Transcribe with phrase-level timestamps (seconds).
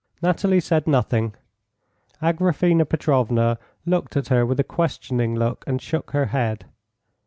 [0.19, 1.35] Nathalie said nothing.
[2.23, 6.65] Agraphena Petrovna looked at her with a questioning look, and shook her head.